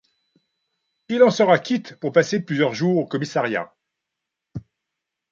[1.09, 3.71] Il en sera quitte pour passer plusieurs jours au commissariat.